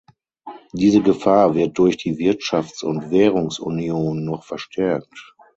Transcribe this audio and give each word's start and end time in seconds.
Diese 0.73 0.99
Gefahr 1.03 1.53
wird 1.53 1.77
durch 1.77 1.95
die 1.95 2.17
Wirtschafts- 2.17 2.81
und 2.83 3.11
Währungsunion 3.11 4.25
noch 4.25 4.43
verstärkt. 4.45 5.35